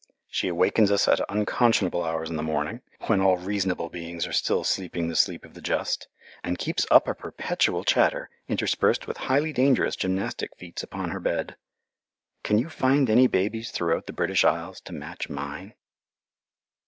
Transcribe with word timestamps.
She 0.29 0.47
awakens 0.47 0.89
us 0.89 1.07
at 1.07 1.19
unconscionable 1.29 2.03
hours 2.03 2.31
in 2.31 2.35
the 2.35 2.41
morning, 2.41 2.81
when 3.01 3.21
all 3.21 3.37
reasonable 3.37 3.87
beings 3.89 4.25
are 4.25 4.33
still 4.33 4.63
sleeping 4.63 5.07
the 5.09 5.15
sleep 5.15 5.45
of 5.45 5.53
the 5.53 5.61
just, 5.61 6.07
and 6.43 6.57
keeps 6.57 6.87
up 6.89 7.07
a 7.07 7.13
perpetual 7.13 7.83
chatter 7.83 8.31
interspersed 8.47 9.05
with 9.05 9.17
highly 9.29 9.53
dangerous 9.53 9.95
gymnastic 9.95 10.55
feats 10.57 10.81
upon 10.81 11.11
her 11.11 11.19
bed. 11.19 11.55
Can 12.43 12.57
you 12.57 12.67
find 12.67 13.11
any 13.11 13.27
babies 13.27 13.69
throughout 13.69 14.07
the 14.07 14.11
British 14.13 14.43
Isles 14.43 14.81
to 14.85 14.91
match 14.91 15.29
mine? 15.29 15.75